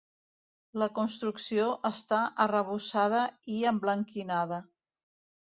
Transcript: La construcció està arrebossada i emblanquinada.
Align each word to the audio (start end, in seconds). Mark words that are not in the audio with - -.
La 0.83 0.87
construcció 0.95 1.67
està 1.89 2.23
arrebossada 2.47 3.21
i 3.59 3.61
emblanquinada. 3.75 4.61